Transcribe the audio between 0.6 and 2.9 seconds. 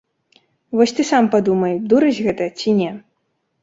Вось ты сам падумай, дурасць гэта ці